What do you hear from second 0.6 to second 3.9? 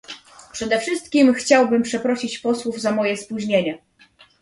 wszystkim chciałbym przeprosić posłów za moje spóźnienie